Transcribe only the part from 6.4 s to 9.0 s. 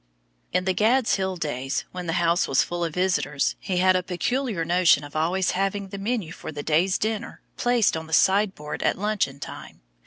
the day's dinner placed on the sideboard at